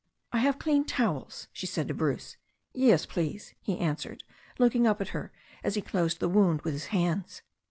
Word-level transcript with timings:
"I 0.31 0.39
have 0.39 0.57
clean 0.57 0.83
towels," 0.83 1.47
she 1.53 1.67
said 1.67 1.87
to 1.87 1.93
Bruce. 1.93 2.35
"Yes, 2.73 3.05
please," 3.05 3.53
he 3.61 3.77
answered, 3.77 4.23
looking 4.57 4.87
up 4.87 4.99
at 4.99 5.09
her, 5.09 5.31
as 5.63 5.75
he 5.75 5.81
closed 5.83 6.19
the 6.19 6.27
wound 6.27 6.63
with 6.63 6.73
his 6.73 6.85
hands. 6.87 7.43